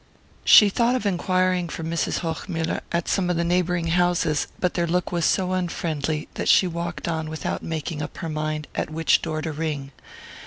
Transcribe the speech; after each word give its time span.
She 0.43 0.69
thought 0.69 0.95
of 0.95 1.05
enquiring 1.05 1.69
for 1.69 1.83
Mrs. 1.83 2.21
Hochmuller 2.21 2.81
at 2.91 3.07
some 3.07 3.29
of 3.29 3.35
the 3.35 3.43
neighbouring 3.43 3.85
houses, 3.89 4.47
but 4.59 4.73
their 4.73 4.87
look 4.87 5.11
was 5.11 5.25
so 5.25 5.51
unfriendly 5.51 6.27
that 6.33 6.49
she 6.49 6.65
walked 6.65 7.07
on 7.07 7.29
without 7.29 7.61
making 7.61 8.01
up 8.01 8.17
her 8.17 8.27
mind 8.29 8.67
at 8.73 8.89
which 8.89 9.21
door 9.21 9.43
to 9.43 9.51
ring. 9.51 9.91